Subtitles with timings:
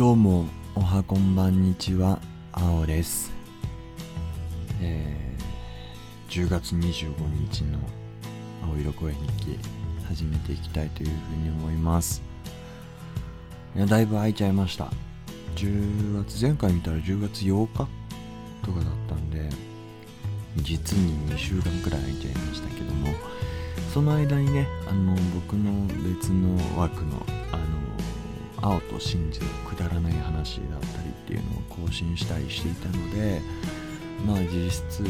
[0.00, 2.18] どうもおはこんばんにちは。
[2.52, 3.30] あおです。
[4.80, 7.12] えー、10月25
[7.50, 7.78] 日の
[8.64, 9.58] 青色声日記
[10.08, 12.22] 始めていきたいというふうに思います。
[13.76, 14.90] いやだいぶ空いちゃいました。
[15.56, 17.86] 10月前回見たら10月8日
[18.64, 19.50] とかだったんで
[20.62, 23.08] 実に2週間くらい空いちゃいましたけども
[23.92, 25.86] その間にねあの僕の
[26.16, 27.22] 別の枠の
[27.52, 27.59] あの
[28.62, 33.40] 青と真珠のくだらない話だったりっていうのを更新したりしていたので
[34.26, 35.02] まあ実質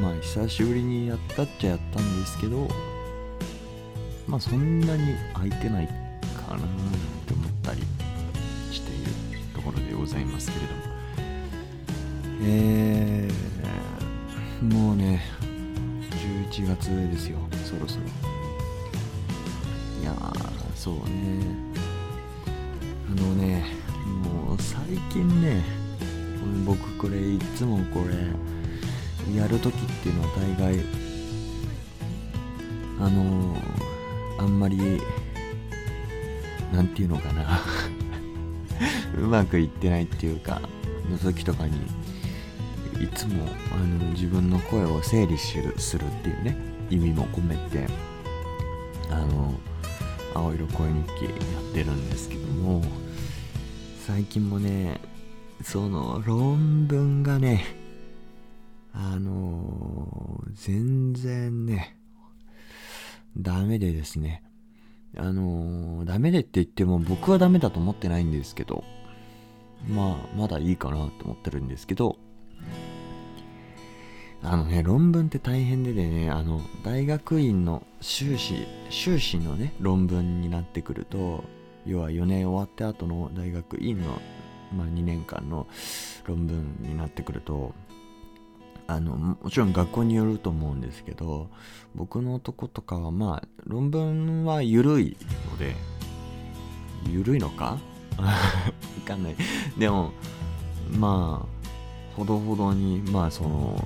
[0.00, 2.68] まあ久しぶりにやったっちゃやったんですけど
[4.26, 6.60] まあそんなに空いてないかなっ
[7.26, 7.82] て思ったり
[8.70, 9.12] している
[9.54, 10.92] ところでございますけれども。
[12.44, 15.22] えー、もうね
[16.50, 18.04] 11月ですよそろそろ。
[20.00, 20.12] いや
[20.74, 21.71] そうね。
[23.12, 23.64] あのね
[24.24, 24.80] もう最
[25.12, 25.62] 近ね
[26.64, 30.84] 僕これいつもこれやるときっていうのは大概
[32.98, 33.56] あの
[34.38, 35.00] あんまり
[36.72, 37.60] なんていうのかな。
[39.20, 40.62] うまくいってないっていうか
[41.10, 41.76] の時とかに
[42.98, 46.56] いつもあの自分の声を整理するするっていうね
[46.88, 47.86] 意味も込めて
[49.10, 49.54] あの
[50.34, 52.82] 青色声日記やってるんですけども
[54.14, 55.00] 最近もね
[55.62, 57.64] その論文がね
[58.92, 61.96] あのー、全然ね
[63.38, 64.42] ダメでですね。
[65.16, 68.84] あのー、ダメでって言っても僕はダメだと思ってないんですけど
[69.88, 72.18] まあまだいいかなと思ってるんですけど
[74.42, 81.44] あのね、論文って大変でね、あの、大学院の修士、修士のね、論文になってくると、
[81.86, 84.20] 要は4年終わった後の大学院の、
[84.76, 85.66] まあ、2年間の
[86.24, 87.72] 論文になってくると、
[88.86, 91.48] あの、もちろん学校によると思うんですけど、
[91.94, 95.16] 僕のとことかはまあ、論文は緩い
[95.50, 95.74] ので、
[97.10, 97.78] 緩いのか？
[98.18, 98.34] わ
[99.06, 99.36] かんない。
[99.78, 100.12] でも、
[100.98, 103.82] まあ、ほどほどに、まあその、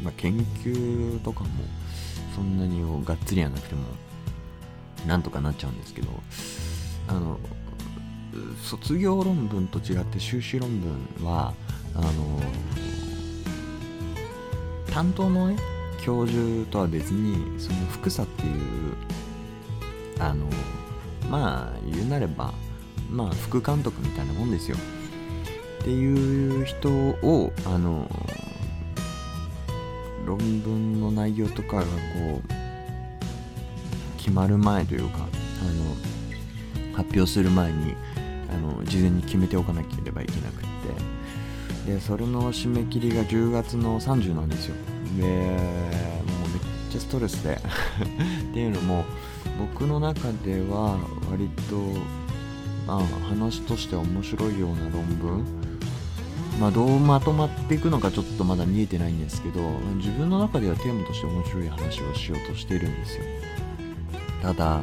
[0.00, 1.48] うんまあ、研究とかも
[2.34, 3.82] そんなにがっつりやなくても
[5.08, 6.08] なんとかなっちゃうんですけど
[7.08, 7.38] あの
[8.62, 11.54] 卒業論文と違って修士論文は
[11.94, 12.12] あの
[14.92, 15.56] 担当のね
[16.04, 18.52] 教授とは別にその副査っていう
[20.20, 20.46] あの
[21.30, 22.52] まあ言うなれば
[23.10, 24.76] まあ副監督みたいなもんですよ。
[25.80, 28.10] っていう人をあの
[30.26, 31.88] 論文の内容とかがこ
[32.46, 32.57] う
[34.28, 37.94] 決まる前というかあの発表する前に
[38.52, 40.60] あの事前に決めておかなければいけなくっ
[41.86, 41.92] て。
[41.92, 44.74] でそれの締め切りが10月の30なんですよ。
[45.16, 45.58] でもうめっ
[46.90, 47.54] ちゃストレスで。
[48.50, 49.06] っていうのも
[49.58, 50.98] 僕の中では
[51.30, 51.94] 割と
[52.86, 55.44] あ話として面白いような論文。
[56.60, 59.60] まあ、どうまとまっていくのかちょっとまだ見えてないんですけど
[59.98, 63.22] 自分の中ではテーマとして面白い話をしようとしているんですよ。
[64.42, 64.82] ただ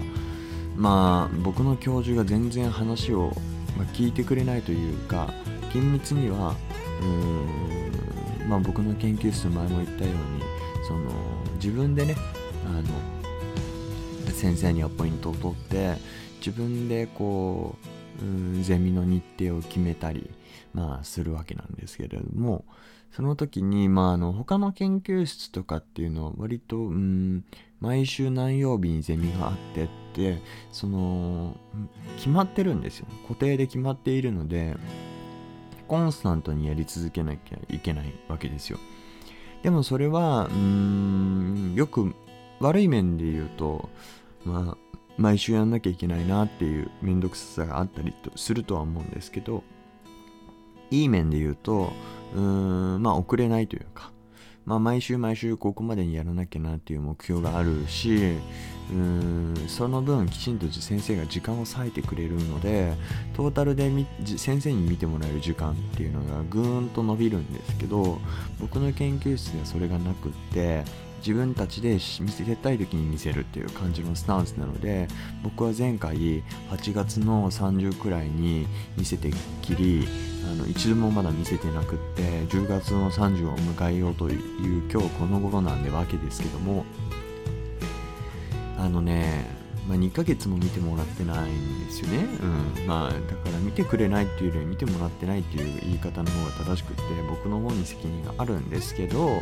[0.75, 3.31] まあ僕の教授が全然話を、
[3.77, 5.33] まあ、聞いてくれないというか
[5.71, 6.55] 緊密には
[7.01, 10.43] うーんまあ僕の研究室前も言ったように
[10.87, 11.11] その
[11.55, 12.15] 自分でね
[12.65, 12.69] あ
[14.27, 15.95] の先生にアポイントを取って
[16.39, 17.75] 自分でこ
[18.21, 20.29] ううゼミの日程を決めたり
[20.75, 22.65] まあ、するわけなんですけれども、
[23.15, 27.45] その時に、まあ、あの、他の研究室とかっていうのは割と、うん、
[27.79, 30.41] 毎週何曜日にゼミがあってって、
[30.73, 31.55] その、
[32.17, 33.07] 決まってるんですよ。
[33.25, 34.75] 固定で決まっているので、
[35.87, 38.79] コンスタントにやり続けなきゃいけないわけですよ。
[39.63, 42.13] でもそれは、うーん、よく
[42.59, 43.89] 悪い面で言うと、
[44.43, 49.63] まあ、毎週やんなきゃいけないなっていうめんどくささがあったりとするとは思うんですけど、
[50.91, 51.93] いい面で言うと、
[52.35, 54.11] うーん、まあ遅れないというか、
[54.65, 58.15] まあ毎週毎週ここまでにやらなきゃなっていう目標があるし、
[58.91, 62.93] うーん、その分きちんと先生が時間を割いてくれるので、
[63.35, 63.91] トータルで
[64.37, 68.19] 先生に見てもらえる時間っていうのがぐーんと伸びるんですけど、
[68.59, 70.83] 僕の研究室ではそれがなくって、
[71.25, 75.07] 自分たちで見せたい時に見せるっていう感じのスタンスなので
[75.43, 79.31] 僕は前回8月の30くらいに見せて
[79.63, 80.07] きり
[80.51, 82.21] あの一度もまだ見せてなくって
[82.55, 86.85] 10月の30を迎えようという今日この頃なんでわけですけども
[88.77, 89.55] あのね
[89.87, 92.27] まあ、2ヶ月も見てもらってないんですよね、
[92.77, 92.87] うん。
[92.87, 99.41] まあ、だから見てくれないっていうより見てもらってないっていう言い方の方が正しくって僕の方に責任があるんですけど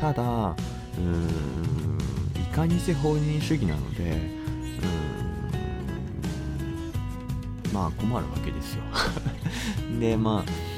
[0.00, 0.56] ただ
[0.98, 2.42] うーん。
[2.42, 7.72] いかにせ放任主義なのでうーん。
[7.72, 8.82] まあ困るわけですよ。
[9.98, 10.72] でまあ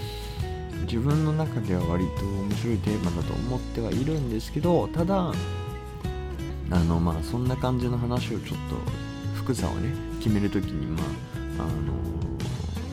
[0.82, 5.32] 自分の中では割と面白いテーマだと思ってはいるんですけどただ
[6.70, 8.76] あのまあそんな感じの話をちょっと
[9.34, 11.02] 福さをね決める時にま
[11.58, 11.70] ああの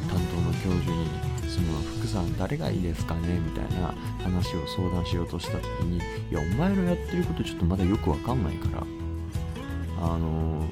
[0.10, 1.68] 担当の教授にその
[1.98, 3.94] 福さん誰がいいですかねみたいな
[4.24, 6.02] 話を相談しようとした時にい
[6.32, 8.84] やお前のやってることちょっとまだよくわかんないから
[10.02, 10.66] あの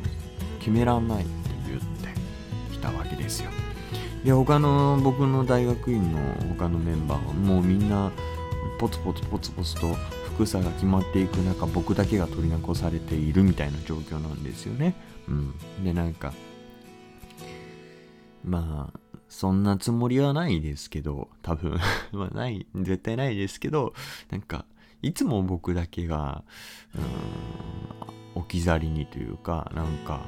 [0.60, 1.30] 決めらんないって
[1.68, 1.86] 言って
[2.72, 3.52] きたわけですよ。
[4.24, 6.20] で他の僕の大学院の
[6.56, 8.12] 他のメンバーはもうみんな
[8.80, 9.94] ポツポツポツポツと
[10.36, 14.96] 服さが決まっていく中僕だけが取り残されているみたいな状況なんですよね
[15.28, 15.54] うん
[15.84, 16.34] でなんか
[18.44, 19.00] まあ
[19.30, 21.80] そんなつもりはないですけど多分。
[22.12, 23.94] まあない絶対ないですけど
[24.30, 24.66] なんか
[25.02, 26.44] いつも僕だけが
[26.96, 30.22] うん置き去りにというかなんか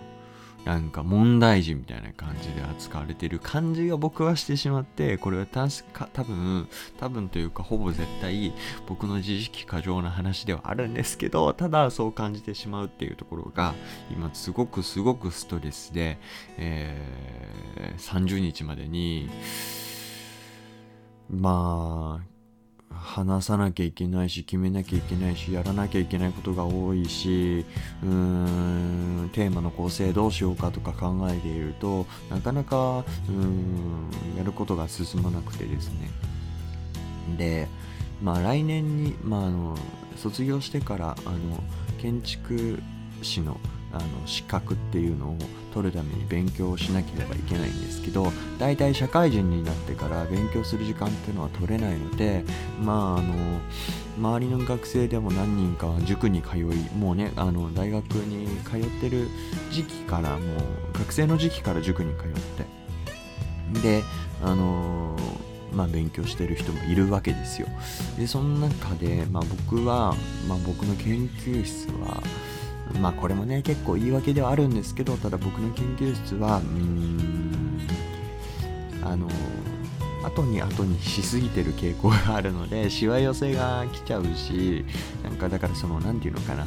[0.66, 6.68] なんか問題児みたいな感じで扱われてる感じが僕はしてしまってこれは確か多分
[7.00, 8.54] 多分というかほぼ絶対
[8.88, 13.74] 僕の自意識過剰な話ではあるんですけどただそう感じてしまうっていうところが
[14.12, 16.20] 今すごくすごくストレスで、
[16.58, 19.30] えー、30日までに
[21.30, 22.31] まあ
[23.02, 27.66] 話さなきゃいけないし決めなきゃいけないしやらなきゃいけないことが多いし
[28.04, 36.10] うーんテーマの構成どうしようかとか考えているとなかなかうーんやることが進まなくてですね。
[37.38, 37.68] で
[38.22, 39.78] まあ来年に、まあ、あの
[40.16, 41.64] 卒業してからあの
[42.00, 42.82] 建築
[43.22, 43.58] 士の
[43.94, 45.38] あの資格っていうのを
[45.74, 52.44] 取るために勉強しなければいけないんですけど大体社会人になってから勉強する時間っていうのは取れないので
[52.82, 53.34] まああの
[54.18, 56.64] 周りの学生でも何人かは塾に通い
[56.98, 59.28] もうねあの大学に通ってる
[59.72, 62.30] 時期からもう学生の時期から塾に通っ
[63.74, 64.04] てで
[64.44, 65.16] あの
[65.74, 67.68] まあ、勉強してる人もいるわけですよ。
[68.18, 70.16] でその中で、まあ、僕は、
[70.48, 72.22] まあ、僕の研究室は
[73.00, 77.82] まあこれもね結構言い訳ではあるんですけどただ僕の研究室はうーん
[79.04, 79.28] あの
[80.24, 84.86] 後に後にしすぎてる傾向があるので しわ寄せが来ちゃうし
[85.24, 86.66] なんかだからその何て言うのかな。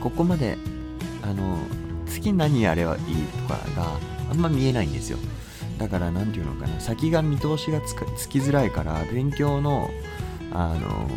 [0.00, 0.58] ここまで
[1.22, 1.56] あの
[2.06, 3.00] 次何やればいい
[3.48, 3.98] とかが
[4.30, 5.18] あんま見えないんですよ。
[5.78, 6.78] だから何て言うのかな。
[6.78, 9.90] 先が見通しがつきづらいから勉強の
[10.52, 11.08] あの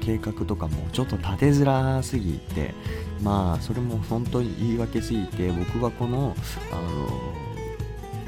[0.00, 2.72] 計画とかもちょっと立てづらすぎて
[3.22, 6.36] まあそれも本当に言い訳すぎて僕はこの
[6.72, 7.36] あの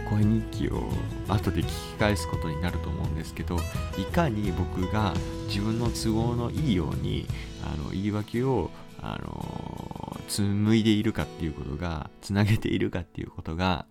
[0.09, 0.89] 声日記を
[1.29, 3.59] 後で聞き返すことになると思うんですけど
[3.99, 5.13] いかに僕が
[5.49, 7.27] 自分の都合のいいように
[7.63, 13.87] あの言い訳をあの紡いでいるかっていうことがつなげているかっていうことが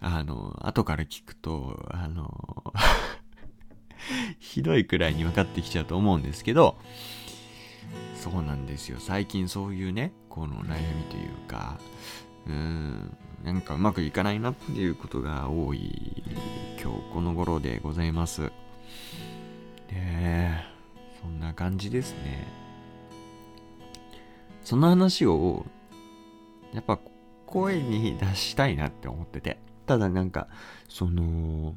[0.00, 2.74] あの後から聞くとあの
[4.38, 6.78] ひどいくらいに分かってきちゃうと思うんですけど
[8.14, 8.98] そうなんですよ。
[8.98, 11.78] 最近そういうねこの悩みというか
[12.46, 16.24] うーんなんかうまくいかないなっていうことが多い
[16.80, 18.50] 今日この頃でございます。
[19.88, 20.50] で
[21.20, 22.46] そんな感じですね。
[24.64, 25.64] その話を
[26.72, 26.98] やっぱ
[27.46, 29.58] 声に出したいなって思ってて。
[29.86, 30.48] ただなんか
[30.88, 31.76] その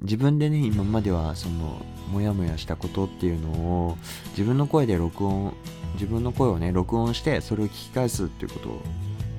[0.00, 3.96] 自分でね今まではそのモヤモヤしたことっていうのを
[4.30, 5.54] 自分の声で録音
[5.94, 8.82] 自分の声をね録音してそれを聞き返すっていうことを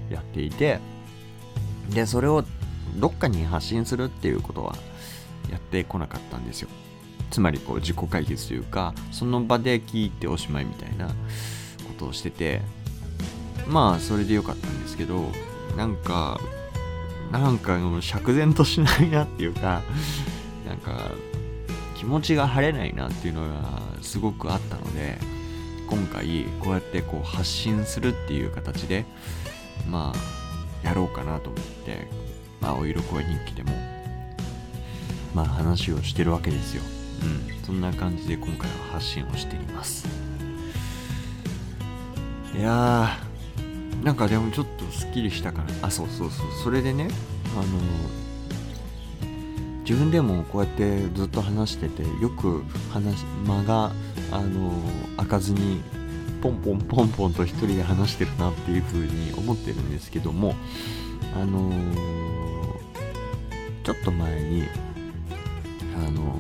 [0.10, 0.80] やっていて
[1.92, 2.44] でそれを
[2.96, 4.76] どっかに発信するっていうことは
[5.52, 6.70] やってこなかったんですよ。
[7.30, 11.14] つまりこう自己解決というかその場で聞いておしまいみたいなこ
[11.98, 12.62] とをしてて
[13.68, 15.26] まあそれでよかったんですけど
[15.76, 16.40] なんか
[17.32, 19.82] なんか釈然としないなっていうか
[20.68, 21.12] なんか
[21.96, 25.18] 気持ちが晴れないなっていうのがすごくあったので
[25.90, 29.06] 今回こうやってこう発信するっていう形で
[29.90, 32.08] まあやろうかなと思って
[32.62, 33.72] まあお色声日記でも
[35.34, 36.84] まあ話をしてるわけですよ。
[37.22, 37.64] うん。
[37.64, 40.08] そんな感じで今回は発信をしています。
[42.58, 45.88] いやーなんかでもちょっとすっきりしたかな。
[45.88, 46.48] あそうそうそう。
[46.64, 47.10] それでね
[47.56, 47.64] あの
[49.88, 53.94] 自分でもこうやってずっと話しててよく話間が
[54.34, 54.74] あの
[55.16, 55.82] 開かずに
[56.42, 60.56] ポンポンポンポンと一人で話してるなっていう風に思ってるんですけども
[61.34, 61.72] あの、
[63.86, 64.64] ちょっと前に
[65.96, 66.38] あの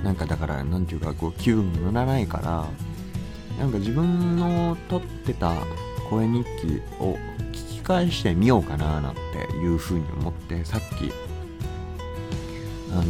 [0.00, 2.68] ー、なんかだからなんていうかこう気分乗らないから
[3.58, 5.52] なんか自分の撮ってた
[6.08, 7.16] 声日記を
[7.50, 11.10] 聞き返してみようかななんていう風に思ってさっき
[12.92, 13.04] あの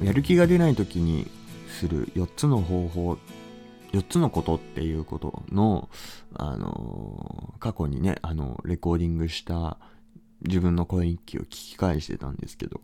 [0.00, 1.30] ー、やる気が出ない時に
[1.68, 3.18] する4つの方法
[3.92, 5.88] 4つのことっていうことの、
[6.34, 9.78] あのー、過去にね、あの、レコーディングした
[10.42, 12.80] 自分の声日記を聞き返してたんですけど、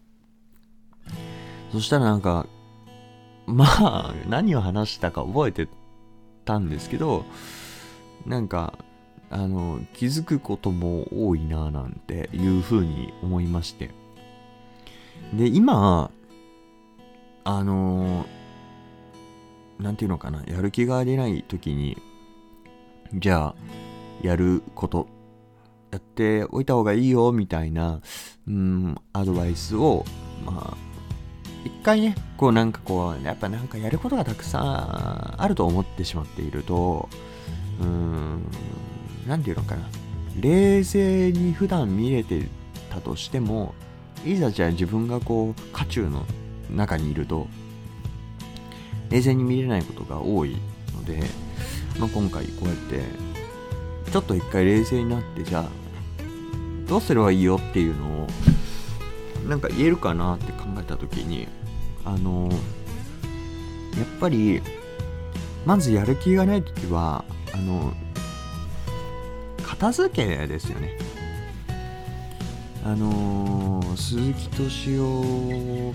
[1.72, 2.46] そしたらなんか、
[3.46, 5.68] まあ、何を話したか覚えて
[6.44, 7.24] たんですけど、
[8.26, 8.78] なんか、
[9.30, 13.90] あの、気づくことも多いななんていうふうに思いまして。
[15.34, 16.10] で、今、
[17.44, 18.36] あのー
[19.78, 21.96] 何て言うのかな、やる気が出ない時に、
[23.14, 23.54] じゃあ、
[24.22, 25.06] やること、
[25.90, 28.00] やっておいた方がいいよ、みたいな、
[28.48, 30.04] うん、アドバイスを、
[30.44, 30.76] まあ、
[31.64, 37.08] 一回ね、こうなんかこう、やっぱなんかやることがたくさんあると思ってしまっていると、
[37.80, 38.42] うーん、
[39.28, 39.88] なんていうのかな、
[40.40, 42.48] 冷静に普段見れて
[42.90, 43.74] たとしても、
[44.32, 46.24] いざじゃあ自分がこう、渦中の
[46.70, 47.46] 中にいると、
[49.10, 50.56] 冷静に見れないことが多い
[50.94, 51.20] ので、
[51.98, 53.02] まあ、今回こうやって
[54.10, 55.68] ちょっと一回冷静になってじゃあ
[56.86, 58.26] どうすればいいよっていうのを
[59.48, 61.48] なんか言えるかなって考えた時に
[62.04, 64.60] あのやっぱり
[65.64, 67.92] まずやる気がない時はあの
[69.62, 70.96] 片付けですよね。
[72.86, 75.92] あの鈴木敏夫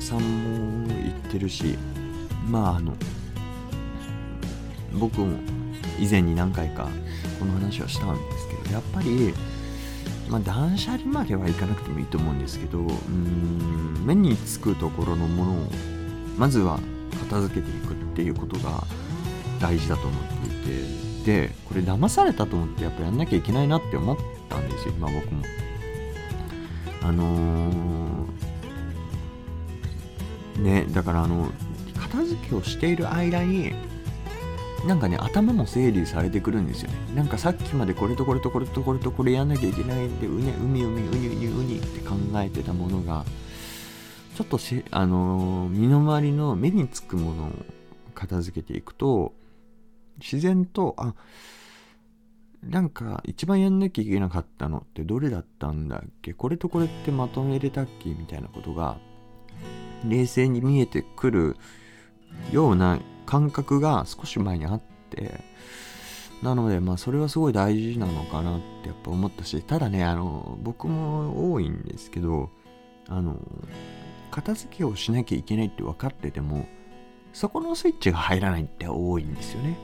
[0.00, 1.76] さんも言ってるし
[2.48, 2.94] まああの
[4.98, 5.38] 僕も
[5.98, 6.88] 以前に何回か
[7.38, 9.34] この話はしたんですけどやっぱり
[10.30, 15.66] まあ断捨離まではいかなくてもいいと思うんですけどうん目につくところのものを
[16.38, 16.80] まずは
[17.28, 18.82] 片付けていくっていうことが
[19.60, 24.16] 大事だと思っていてでこれ騙されたと思ってやっぱやんなきゃいけないなって思っ
[24.48, 25.44] たんですよ今僕も。
[27.02, 31.50] あのー、ねだからあの
[31.98, 33.72] 片付けをしている間に
[34.86, 36.96] なんかね頭も整理されてくるんですよね。
[37.14, 43.24] なんかさっきまでこれとこれとこれとこれとこれやんなきゃいけないんでうねうみうみうにうにうにって考えてたものが
[44.36, 47.50] ちょっとせあのー、身の回りの目につくものを
[48.14, 49.34] 片付けていくと
[50.18, 51.14] 自然とあ
[52.62, 56.34] なんか一番やんなきゃいけなかったのってどれだったんだっけ？
[56.34, 58.10] これとこれってまとめれたっけ？
[58.10, 58.98] みたいなことが
[60.06, 61.56] 冷静に見えてくる
[62.52, 65.40] ような感覚が少し前にあって
[66.42, 72.50] なのでまあそれはすごい大事なのかなってやっぱ思ったしただねあの僕も多いんですけど
[73.08, 73.36] あの
[74.30, 76.66] 片付けをしなきゃいけないって分かってても
[77.32, 79.78] そこのスイッチが入らないって多いんですよね。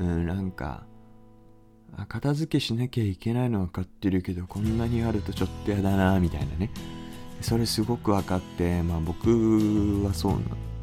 [0.00, 0.84] うんなんか
[2.08, 6.70] 片付けしなきゃいけないのは分かってるけどこんなにあるとちょっとやだなみたいなね
[7.40, 10.38] それすごく分かってまあ僕はそうな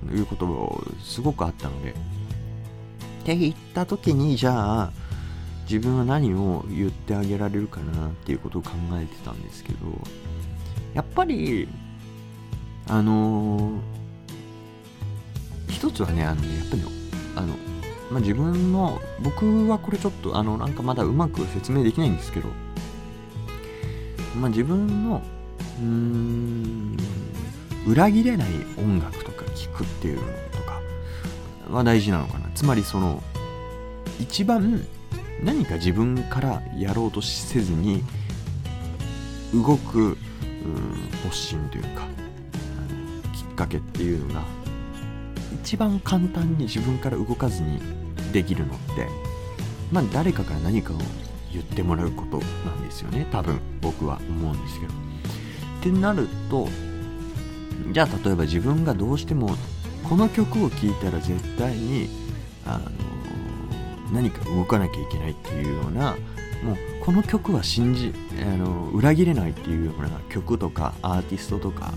[0.09, 1.91] いうことがすごくあったので。
[1.91, 1.93] っ
[3.23, 4.91] て言った時に、じゃあ、
[5.69, 9.77] 自分は何を言ってあげられるかなっていうことを考えてたんですけど、
[10.93, 11.67] やっぱり、
[12.87, 13.79] あのー、
[15.69, 16.81] 一つはね、あのね、やっぱり、
[17.35, 17.53] あの、
[18.11, 22.49] まあ、自分の、僕はこれちょっと、あの、なんかまだうまく説明できないんですけど、
[24.35, 25.21] まあ、自分の、
[25.79, 26.97] うーん、
[27.87, 30.81] 裏切れない音楽とか聞くっていうのとか
[31.71, 32.49] は大事なのかな。
[32.53, 33.23] つまりその
[34.19, 34.85] 一番
[35.43, 38.03] 何か自分からやろうとせずに
[39.53, 40.17] 動く
[41.23, 42.07] 発信というか
[43.33, 44.43] きっかけっていうのが
[45.63, 47.81] 一番簡単に自分から動かずに
[48.31, 49.07] できるのって
[49.91, 50.97] まあ誰かから何かを
[51.51, 54.93] 言ってもらうことなんですよね多分僕は思うんですけど。
[55.81, 56.67] ってなると
[57.91, 59.49] じゃあ例えば自分がどうしても
[60.07, 62.07] この曲を聴いたら絶対に
[62.65, 62.91] あの
[64.13, 66.15] 何か動かなきゃいけないっていうような
[66.63, 71.93] もうこの曲は信じあの裏切れないっていうような曲とかアーティストとか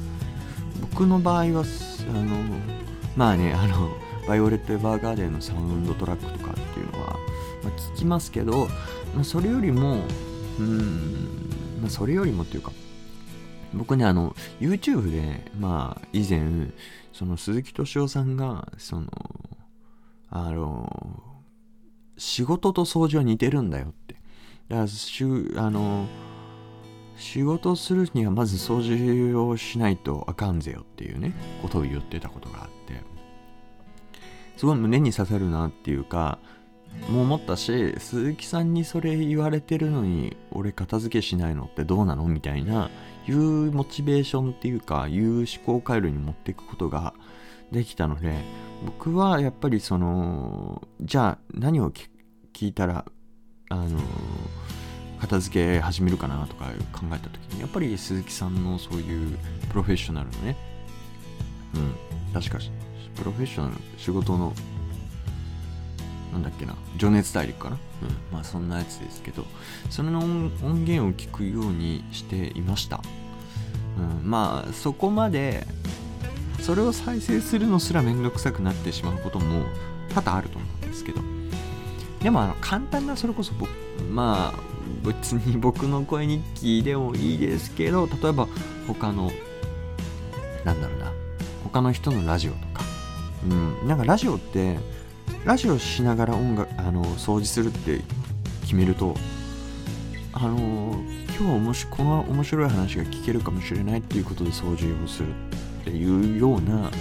[0.81, 1.65] 僕の場合は
[2.09, 2.39] あの
[3.17, 3.91] まあねあの
[4.27, 7.19] バイオレット・エヴァーガーデンのサウンドトラックとかっていうのは、
[7.63, 8.69] まあ、聞きますけど、
[9.15, 10.05] まあ、それよりも
[10.59, 11.51] うん、
[11.81, 12.73] まあ、それよりもっていうか
[13.75, 16.69] 僕ね、あの、YouTube で、まあ、以前、
[17.13, 19.09] その鈴木敏夫さんが、その、
[20.31, 21.21] あの、
[22.17, 24.15] 仕事と掃除は似てるんだよって。
[24.69, 26.07] だからしゅあの
[27.17, 33.14] 仕事するにはまず掃除をしないとあかんぜよっていうねことを言ってたことがあって。
[34.57, 36.39] すごい胸に刺さるなっていうか
[37.09, 42.91] もう思ったし鈴木さんにそれ言われてるのに俺片付けしないのってどうなのみたいな
[43.27, 43.37] いう
[43.73, 47.15] モチベーションっていうかいう思考回路に持っていくことが
[47.73, 48.35] できたので
[48.85, 53.05] 僕はやっぱりそのじゃあ何を聞いたら
[53.71, 53.99] あの
[55.21, 59.39] 片付け始めるかなとか考えた時にやっぱり鈴木さんのそういう
[59.71, 60.74] プロフェッショナルのね
[61.75, 61.95] うん。
[62.33, 62.59] 確か
[63.17, 64.53] プロフェッショナル仕事の
[66.33, 67.77] なんだっけな情熱大陸かな？
[67.77, 67.81] うん。
[68.33, 69.45] まあそんなやつですけど
[69.91, 73.01] それの音源を聞くようにしていました。
[73.99, 75.67] うん、まあそこまで
[76.61, 79.65] それを再生するのすらめんどくさくなってしまうことも
[80.13, 81.21] 多々あると思うんですけど。
[82.21, 83.69] でもあの簡単なそれこそ僕
[84.11, 84.59] まあ
[85.07, 88.49] 別に僕の声日記でもいいですけど例えば
[88.87, 89.31] 他の
[90.65, 91.04] なんだろうな
[91.75, 92.85] 他の人のラジオとか。
[93.51, 93.89] うん。
[93.89, 94.79] なんかラジオって
[95.45, 98.01] ラジオしながら音楽あの掃除するって
[98.63, 99.17] 決めると
[100.33, 101.03] あの
[101.37, 105.31] 今日もしこの面白い話が聞けるかもしれないっていうことで掃除をする
[105.81, 106.93] っていうような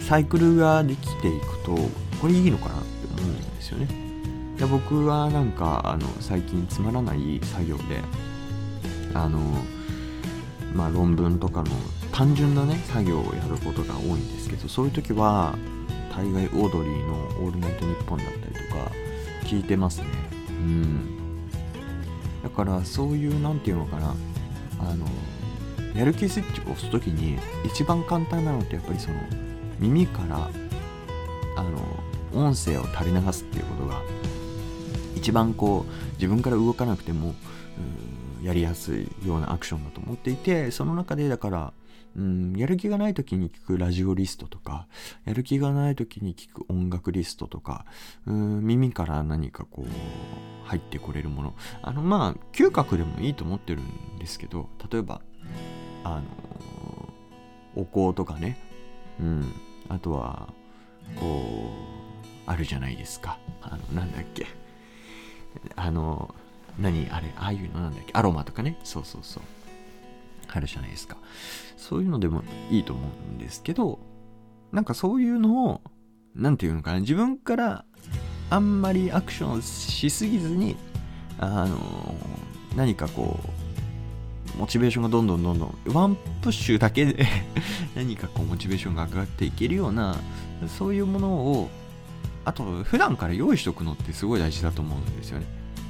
[0.00, 1.76] サイクルができていくと
[2.18, 3.88] これいいのかなって思うんですよね。
[4.58, 7.82] で僕はなんかあの最近つまらない作業で
[9.12, 9.38] あの
[10.74, 11.66] まあ論文とかの
[12.12, 15.56] 単純なね作業をやることが多いんですけどそういう時は
[16.14, 18.90] 大概オードリーの「オールナイトニッポン」だったりとか
[19.44, 20.06] 聞いてますね。
[20.48, 21.16] うん。
[22.42, 24.14] だからそういう何て言うのかな
[24.78, 25.06] あの
[25.94, 29.16] やる気スイッチを押す時に一番簡単なのってやっぱりその
[29.78, 30.50] 耳から
[31.56, 31.78] あの
[32.34, 34.00] 音声を垂れ流すっていうことが
[35.16, 37.34] 一番こう自分から動かなくても
[38.42, 41.72] やりやすいようなアクションだと思っていてその中でだから
[42.16, 44.86] うん、やる気がない時に聞くラジオリストとか、
[45.26, 47.84] やる気がない時に聞く音楽リストとか、
[48.26, 51.54] うん、耳から何かこう、入ってこれるもの。
[51.82, 55.20] あの、まあ、嗅覚でもいいと思ってるんですけど、例えば、
[56.04, 56.24] あの、
[57.74, 58.58] お香とかね、
[59.20, 59.52] うん、
[59.90, 60.48] あとは、
[61.16, 61.70] こ
[62.46, 63.38] う、あるじゃないですか。
[63.60, 64.46] あの、なんだっけ。
[65.74, 66.34] あの、
[66.78, 68.12] 何あれ、ああいうのなんだっけ。
[68.14, 68.78] アロマとかね。
[68.84, 69.42] そうそうそう。
[70.48, 71.16] あるじゃないですか。
[71.76, 73.98] そういうのでもいいと思うんですけど、
[74.72, 75.82] なんかそういうのを、
[76.34, 77.84] なんていうのかな、自分から
[78.50, 80.76] あんまりアクションしすぎずに、
[81.38, 82.14] あの、
[82.76, 83.38] 何かこ
[84.54, 87.26] う、モチベーションがどんどんどんどん、ワンプッシュだけで
[87.94, 90.16] 何かこう、モチベーションが上がっていけるような、
[90.78, 91.70] そういうものを、
[92.44, 95.46] あと、普段から用意しとくのってすごい大事だと思うんですよね。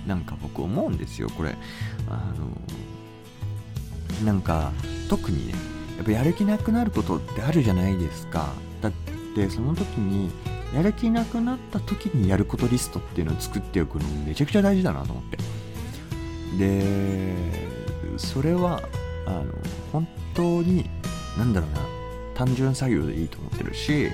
[0.07, 1.57] なんか僕思うんですよ、これ。
[2.09, 2.49] あの、
[4.25, 4.73] なんか
[5.09, 5.55] 特にね
[5.97, 8.53] やっぱやる気なくなることってあるじゃないですか。
[8.81, 8.93] だっ
[9.35, 10.31] てその時に
[10.75, 15.39] やる気なくなった時にやることリストっていうのを作っておくのめちゃくちゃ大事だなと思って。
[16.59, 17.35] で
[18.17, 18.83] それは
[19.27, 19.53] あの
[19.93, 20.89] 本当に
[21.37, 21.81] なんだろうな
[22.35, 24.09] 単純作業でいいと思ってるし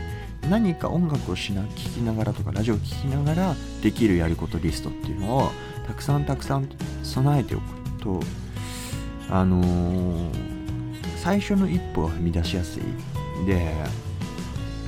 [0.48, 5.50] 何か音楽をしな聴きながらとかラジオを聴きながらできるやることリストっていうのを
[5.86, 6.68] たくさんたくさん
[7.02, 7.64] 備えておく
[8.02, 8.20] と
[9.33, 10.31] あのー、
[11.16, 12.83] 最初の一歩を踏み出しやすい。
[13.47, 13.73] で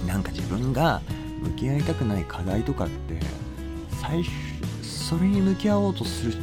[0.07, 1.01] なんか自分が
[1.41, 3.19] 向き合いたくない課題とかって
[4.03, 4.33] 最初
[4.83, 6.35] それに向き合おうとする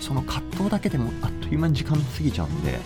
[0.00, 2.78] その葛藤だけでもあっという間に時間過ぎちゃうんで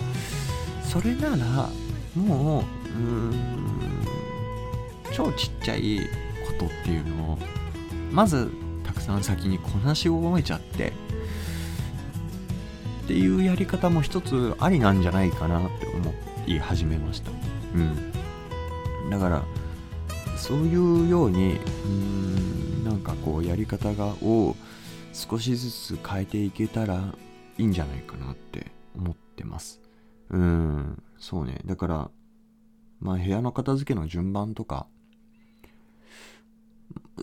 [0.82, 1.70] それなら
[2.16, 3.32] もううん
[5.12, 6.00] 超ちっちゃい
[6.46, 7.38] ことっていうのを
[8.10, 8.50] まず
[8.84, 10.92] たくさん先にこなし終えちゃって
[13.06, 16.12] っていうやり方も一つありなんじゃないかなって思
[16.44, 17.30] い始めました。
[17.72, 19.10] うん。
[19.10, 19.44] だから、
[20.36, 24.56] そういうように、うーん、なんかこうやり方がを
[25.12, 27.14] 少しずつ変えていけたら
[27.56, 29.80] いいんじゃないかなって思ってます。
[30.30, 31.60] うん、そうね。
[31.64, 32.10] だから、
[32.98, 34.88] まあ部屋の片付けの順番とか、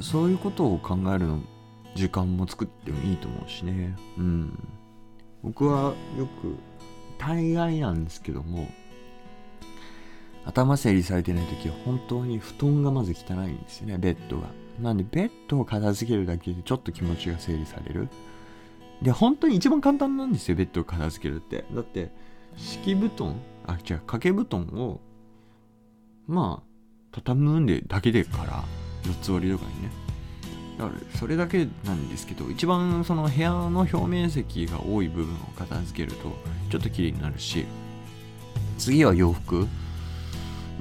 [0.01, 1.41] そういうことを考えるの、
[1.95, 3.97] 時間も作ってもいいと思うしね。
[4.17, 4.57] うん。
[5.43, 6.55] 僕はよく
[7.17, 8.67] 大概なんですけども
[10.45, 14.47] 頭整理されてない時は本当に布団がまず汚いんですよねベッドが。
[14.81, 18.09] なんでベッドを片付けるだけでちょっと気持ちが整理される。
[19.01, 21.65] で本当に一番簡単なんですよベッドを片付けるって。
[21.73, 22.11] だって
[22.57, 24.99] 敷布団あ違う掛け布団を
[26.27, 26.67] まあ
[27.11, 28.63] 畳むんでだけでから
[29.03, 30.02] 4つ折りとかにね。
[30.77, 36.35] だからそれだけなんですけど一番その部屋の表面積が多い部分を片付けると
[36.69, 37.65] ちょっと綺麗になるし
[38.77, 39.67] 次は洋服。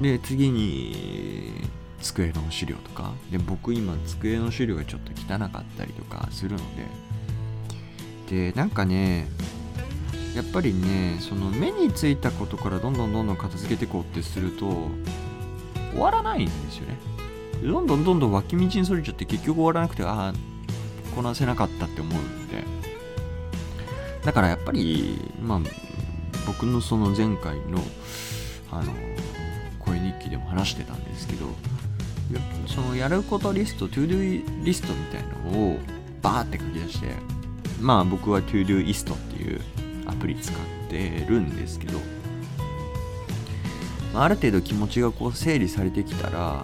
[0.01, 1.69] で次に
[2.01, 3.13] 机の資料とか。
[3.31, 6.87] で僕今机の資料がちょっと汚かったりとかするので。
[8.51, 9.27] でなんかね
[10.35, 14.89] やっぱりねその目についたことからどんどんどんどん片付けていこうってすると
[15.91, 16.97] 終わらないんですよね。
[17.63, 20.33] どんどんどんどん脇道にそれちゃって結局終わらなくてああ
[21.15, 22.63] こなせなかったって思うんで。
[24.23, 25.59] だからやっぱりまあ
[26.47, 27.79] 僕のその前回の
[28.71, 28.93] あの
[29.79, 31.45] 声日記でも話してたんですけど
[32.67, 35.77] そのやることリスト ToDo リストみたいのを
[36.21, 37.07] バーって書き出して
[37.81, 39.61] まあ僕は ToDoist っていう
[40.07, 41.99] アプリ使ってるんですけど
[44.15, 46.63] ある程度気持ちがこう整理されてきたら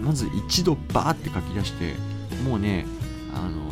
[0.00, 1.94] まず一度バーって書き出して
[2.44, 2.86] もうね
[3.34, 3.68] あの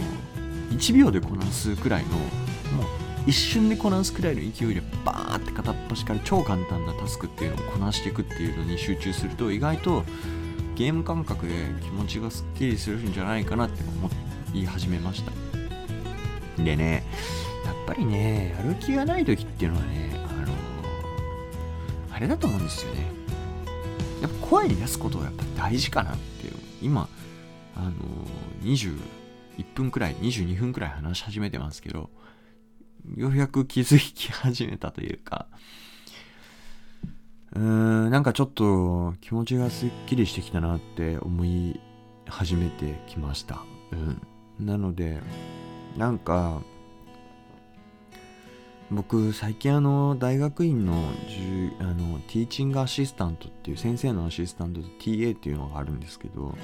[0.70, 2.86] 1秒でこなすくらいのもう
[3.26, 10.04] 一瞬でこなすくらいの勢いでバーって片っ端から超簡単なタスクっていうのをこなしていくっていうのに集中すると意外と
[10.76, 14.10] ゲーム感覚で気持ちがすっきりするんじゃないかなって思
[14.54, 15.32] い始めました。
[16.62, 17.04] でね
[17.64, 20.54] やっぱりねやる気がない時っていうのはねあの
[22.14, 23.15] あれだと思うんですよね。
[24.50, 26.54] 声に出すことがやっぱ大事かなっていう。
[26.82, 27.08] 今
[27.74, 27.92] あの
[28.62, 28.98] 21
[29.74, 32.10] 分くらい22分くらい話し始めてますけど
[33.16, 35.46] ようやく気づき始めたというか
[37.54, 41.80] うーんなんかちょっと気持ちがすっきりしてきたなって思い
[42.26, 43.60] 始めてきました。
[43.92, 44.20] うん。
[44.58, 45.20] なので
[45.96, 46.60] なんか
[48.90, 50.94] 僕最近あの大学院の
[51.80, 56.54] あのティーチングアシスタントっていう先生のアシスタントで TA っていうのがあるんですけど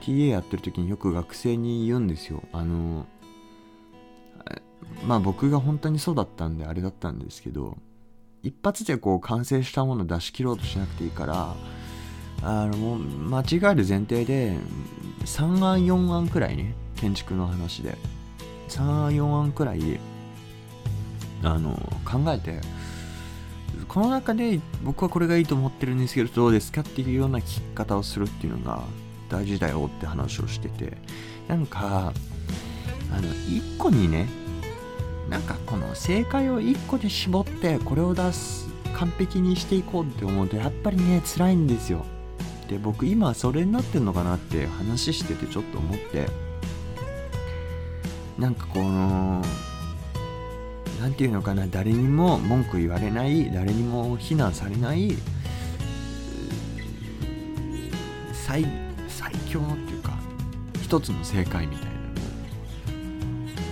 [0.00, 2.42] TA やってる時によく学生に言うんですよ。
[2.52, 3.06] あの
[5.06, 7.76] まあ僕が本当にそうだったんであれだったんですけど
[8.42, 11.54] 一発でこう完成したもの出し切ろうとしなくていいから
[12.42, 14.56] あのもう間違える前提で
[15.24, 17.98] 3案4案くらいね建築の話で。
[18.70, 20.00] 3案4案くらい
[21.42, 21.74] あの
[22.04, 22.60] 考えて
[23.88, 28.82] この中で僕はこれがいいと思ってるんですけどどうですかっていうような聞き方をするっていうのが
[29.28, 30.96] 大事だよって話をしてて
[31.48, 32.12] なんか
[33.12, 34.28] あの1個にね
[35.28, 42.04] なんかこの正解を1個で絞ってこれを出す完璧にしていこうって思うとやっぱりね辛いんですよ。
[42.68, 46.28] で僕今それになってんのかなって話しててちょっと思って
[48.38, 49.42] なんかこの
[51.00, 55.16] 何て言うのかな誰にも文句言われない誰にも非難されない
[58.34, 58.66] 最
[59.08, 60.18] 最強っていうか
[60.82, 61.90] 一つの正解みたいな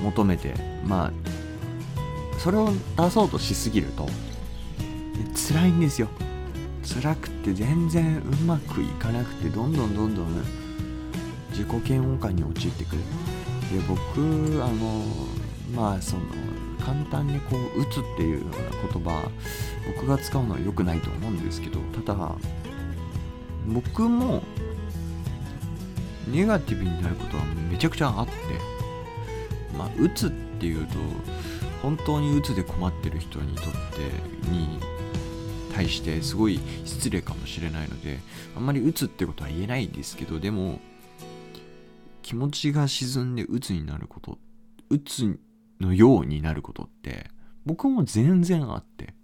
[0.01, 0.55] のを求めて
[0.87, 1.13] まあ
[2.39, 4.09] それを出そうとしすぎると
[5.35, 6.09] 辛いんですよ。
[6.83, 10.45] 辛くて全然うまくいかなくてどんどんどんどん
[11.51, 13.03] 自己嫌悪感に陥ってくる。
[13.73, 15.05] で僕あの
[15.75, 16.23] まあその
[16.89, 18.57] 簡単にこう打つっていうような
[18.91, 19.31] 言葉
[19.95, 22.35] 僕が使うのは良くないと思うんですけどただ
[23.67, 24.43] 僕も
[26.33, 28.33] ネガティブになることはめちゃくちゃあって
[29.77, 30.95] まあ打つっていうと
[31.83, 34.81] 本当に打つで困ってる人にとってに
[35.75, 38.19] 対してすごい失礼かもしれないので
[38.57, 40.81] あんまり打つってことは言えないですけどでも
[42.23, 44.39] 気持ちが沈んで鬱になること
[44.89, 45.39] 鬱
[45.81, 47.31] のようになることって
[47.65, 49.15] 僕も全然あって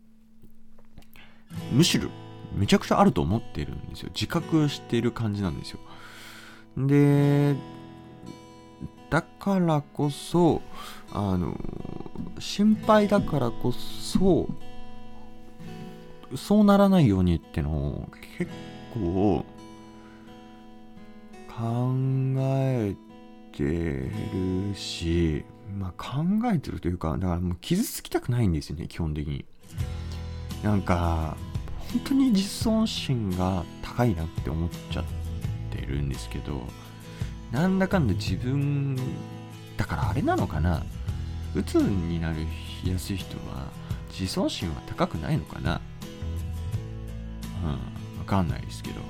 [1.73, 2.11] むしろ
[2.55, 4.11] めちゃくちゃあると思ってるんですよ。
[4.15, 5.81] 自覚してる感じなんですよ。
[6.77, 7.57] で
[9.11, 10.63] だからこそ
[11.13, 11.57] あの
[12.39, 14.49] 心配だからこそ
[16.37, 18.51] そうならないようにってのを結
[18.93, 19.45] 構
[21.57, 21.95] 考
[22.39, 22.97] え
[23.53, 25.45] てるし
[25.79, 29.45] まあ、考えてるというか、だからもう傷つきたくないんですよね、基本的に。
[30.63, 31.37] なんか、
[31.93, 35.05] 本当に自尊心が高いなって思っちゃっ
[35.71, 36.63] てるんですけど、
[37.53, 38.97] なんだかんだ自分、
[39.77, 40.83] だからあれなのかな、
[41.55, 42.47] 鬱になる
[42.85, 43.69] やすい人は
[44.11, 45.81] 自尊心は高くないのかな
[47.63, 47.71] うん、
[48.19, 49.01] わかんないですけど。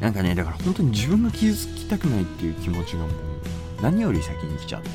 [0.00, 3.10] なんかね、だから本当に自分が傷つきたくないっていう気持ちがもう
[3.80, 4.88] 何より先に来ちゃって。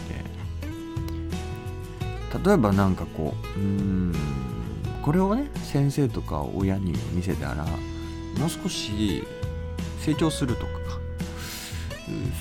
[2.45, 4.15] 例えば何かこううん
[5.03, 9.23] これをね先生とか親に見せたらもう少し
[9.99, 10.71] 成長するとか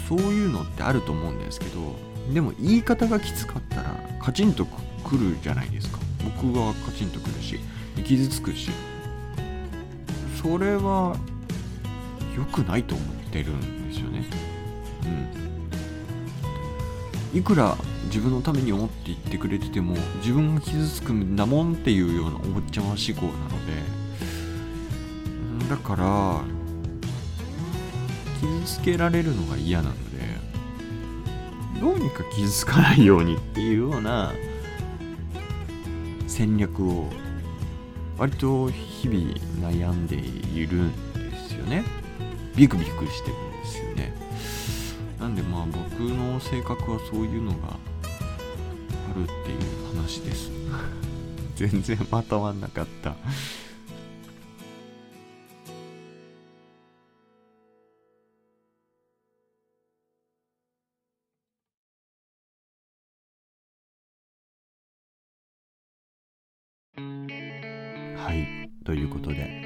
[0.09, 1.95] そういうのってあると思うんですけど
[2.33, 5.99] でも言い方がきつかったらカチンとくるじゃないですか。
[6.25, 7.61] 僕はカチンとくるし
[8.05, 8.71] 傷つくし。
[10.43, 11.17] それは
[12.37, 14.25] 良くないと思ってるんですよね。
[15.05, 15.52] うん。
[17.35, 23.73] いくら自分のために思って言ってくれてても自分が傷つくんだもんっていうようなおっちゃま思考なので
[25.71, 26.43] だから
[28.41, 30.03] 傷つけられるのが嫌なので
[31.81, 34.33] どうにか傷つかないようにっていうような
[36.27, 37.09] 戦略を
[38.19, 41.83] 割と日々悩んでいるんですよね。
[42.55, 44.22] ビクビクしてるんですよね。
[45.33, 47.79] んでまあ僕の性格はそういうのがあ
[49.17, 50.51] るっていう話です。
[51.57, 53.11] 全然まとまんなかった。
[68.17, 68.71] はい。
[68.85, 69.63] ということで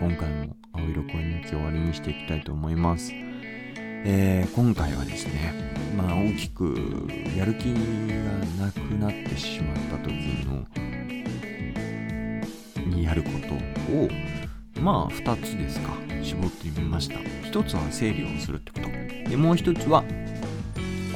[0.00, 3.12] 今回も青色恋日記終わりにしていきたいと思います。
[4.04, 5.54] えー、今回はですね、
[5.96, 10.12] まあ、大きくやる気がなくなってしまった時
[10.44, 10.66] の
[12.84, 13.54] にやること
[13.94, 14.08] を
[14.82, 17.14] まあ2つですか絞ってみました。
[17.18, 19.30] 1つは整理をするってこと。
[19.30, 20.02] でもう1つは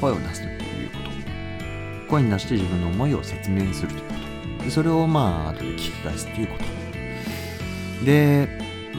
[0.01, 0.99] 声を出すというこ
[2.07, 2.11] と。
[2.11, 4.15] 声に出して自分の思いを説明するというこ
[4.59, 4.65] と。
[4.65, 6.55] でそれをまあ後で聞き返すっていうこ
[7.99, 8.05] と。
[8.05, 8.49] で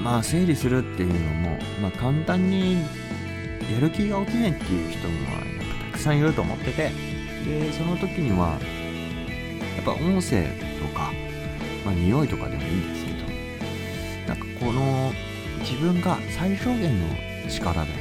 [0.04, 2.78] まあ整理するっていうのも、まあ、簡単に
[3.72, 5.42] やる気が起きないっていう人もやっ
[5.82, 6.92] ぱたくさんいると思ってて
[7.46, 8.58] でその時には
[9.76, 10.44] やっぱ音声
[10.80, 11.12] とか、
[11.86, 13.18] まあ、匂いとかでもいいですけど
[14.28, 15.12] なんかこの
[15.60, 17.08] 自分が最小限の
[17.50, 17.92] 力で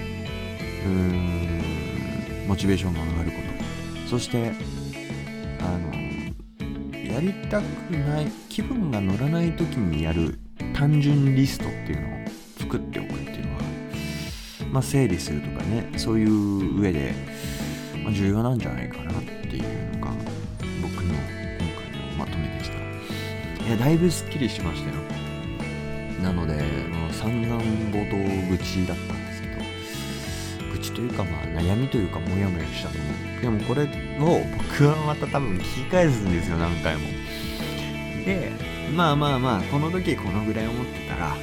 [0.84, 3.46] うーんモチベーションが上がること。
[4.06, 4.52] そして
[5.60, 5.92] あの
[6.94, 10.38] やりたくない気分が乗らない時にやる
[10.74, 12.15] 単純リストっていうのを
[14.76, 17.14] まあ、整理するとかねそういう上で、
[18.04, 20.12] まあ、重要なんじゃないかなっていうのが
[20.82, 21.24] 僕の今
[21.80, 23.64] 回のまとめでした。
[23.64, 24.96] いやだいぶすっきりしましたよ。
[26.22, 26.62] なので
[26.92, 27.58] もう散々
[27.90, 32.96] 冒頭愚痴だったんですけど愚痴というかまあ悩みというかモヤモヤしたも
[33.32, 33.86] のでもこれを
[34.58, 37.08] 僕はまた多分聞き返すんですよ何回も
[38.26, 38.52] で
[38.94, 41.34] まあまあまあこの時このぐらい思ってたら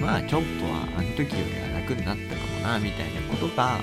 [0.00, 3.80] まあちょっとはあの時よりはになったかもなみたいなことが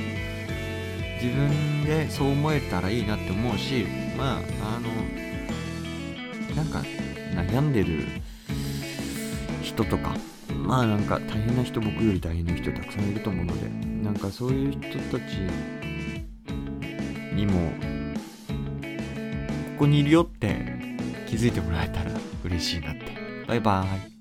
[1.22, 3.86] 自分でそう思えたらいいなって思うし
[4.18, 4.40] まあ
[4.76, 4.90] あの
[6.56, 6.82] なんか
[7.34, 8.06] 悩んでる
[9.62, 10.16] 人とか
[10.54, 13.70] まあなんか大変な人僕より大変な人たくさんいると思うので
[14.04, 15.38] なんかそういう人たち
[17.34, 17.72] にも
[19.74, 20.56] ここにいるよって
[21.28, 22.12] 気づいてもらえたら
[22.44, 23.16] 嬉しいなって。
[23.48, 24.15] バイバーイ。